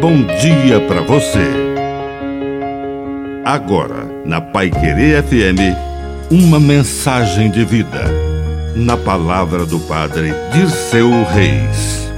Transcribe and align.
bom 0.00 0.22
dia 0.40 0.80
para 0.88 1.02
você. 1.02 1.44
Agora, 3.44 4.06
na 4.24 4.40
Pai 4.40 4.70
Querer 4.70 5.22
FM, 5.22 5.76
uma 6.30 6.58
mensagem 6.58 7.50
de 7.50 7.66
vida. 7.66 8.04
Na 8.74 8.96
palavra 8.96 9.66
do 9.66 9.78
Padre 9.80 10.32
Dirceu 10.54 11.10
Reis. 11.24 12.08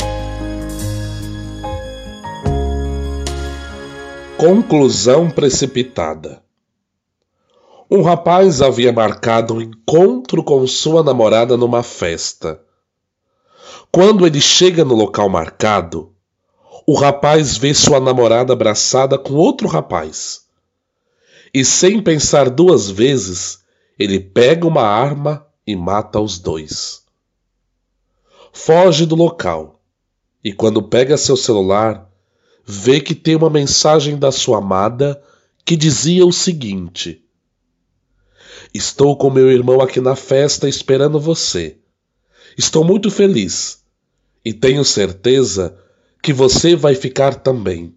Conclusão 4.39 5.29
precipitada. 5.29 6.41
Um 7.91 8.03
rapaz 8.03 8.63
havia 8.63 8.93
marcado 8.93 9.55
um 9.55 9.61
encontro 9.61 10.45
com 10.45 10.65
sua 10.69 11.03
namorada 11.03 11.57
numa 11.57 11.83
festa. 11.83 12.61
Quando 13.91 14.25
ele 14.25 14.41
chega 14.41 14.85
no 14.85 14.95
local 14.95 15.29
marcado, 15.29 16.12
o 16.87 16.95
rapaz 16.95 17.57
vê 17.57 17.73
sua 17.75 18.01
namorada 18.01 18.53
abraçada 18.53 19.19
com 19.19 19.35
outro 19.35 19.69
rapaz. 19.69 20.43
E 21.55 21.65
sem 21.65 22.03
pensar 22.03 22.51
duas 22.51 22.91
vezes, 22.91 23.63
ele 23.99 24.19
pega 24.19 24.67
uma 24.67 24.83
arma 24.83 25.47
e 25.67 25.77
mata 25.77 26.19
os 26.19 26.39
dois. 26.39 27.03
Foge 28.53 29.07
do 29.07 29.15
local 29.15 29.81
e, 30.43 30.53
quando 30.53 30.83
pega 30.83 31.17
seu 31.17 31.37
celular, 31.37 32.11
vê 32.65 33.01
que 33.01 33.15
tem 33.15 33.37
uma 33.37 33.51
mensagem 33.51 34.19
da 34.19 34.33
sua 34.33 34.59
amada 34.59 35.23
que 35.65 35.77
dizia 35.77 36.27
o 36.27 36.33
seguinte: 36.33 37.25
Estou 38.75 39.17
com 39.17 39.31
meu 39.31 39.51
irmão 39.51 39.81
aqui 39.81 40.01
na 40.01 40.17
festa 40.17 40.69
esperando 40.69 41.21
você. 41.21 41.77
Estou 42.57 42.85
muito 42.85 43.11
feliz 43.11 43.83
e 44.45 44.53
tenho 44.53 44.85
certeza 44.85 45.79
que 46.23 46.33
você 46.33 46.77
vai 46.77 46.95
ficar 46.95 47.35
também. 47.35 47.93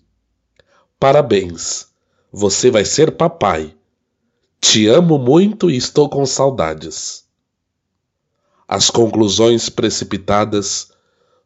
Parabéns, 0.99 1.89
você 2.33 2.71
vai 2.71 2.83
ser 2.83 3.11
papai. 3.11 3.75
Te 4.59 4.87
amo 4.87 5.19
muito 5.19 5.69
e 5.69 5.77
estou 5.77 6.09
com 6.09 6.25
saudades. 6.25 7.23
As 8.67 8.89
conclusões 8.89 9.69
precipitadas 9.69 10.91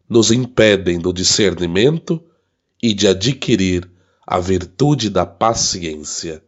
nos 0.07 0.31
impedem 0.31 0.97
do 0.97 1.11
discernimento 1.11 2.23
e 2.81 2.93
de 2.93 3.09
adquirir 3.09 3.91
a 4.25 4.39
virtude 4.39 5.09
da 5.09 5.25
paciência. 5.25 6.41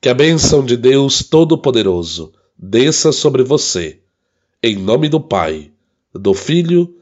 Que 0.00 0.08
a 0.08 0.14
bênção 0.14 0.64
de 0.64 0.74
Deus 0.74 1.22
Todo-Poderoso 1.22 2.32
desça 2.56 3.12
sobre 3.12 3.42
você, 3.42 4.00
em 4.62 4.76
nome 4.76 5.10
do 5.10 5.20
Pai, 5.20 5.70
do 6.14 6.32
Filho 6.32 7.01